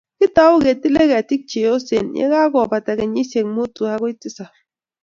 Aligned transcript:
kitou 0.19 0.55
ketile 0.65 1.01
ketik 1.11 1.41
cheyosen 1.49 2.05
yekakobata 2.19 2.91
kenyisiek 2.99 3.47
muutu 3.55 3.81
akoi 3.93 4.13
tisab 4.21 4.53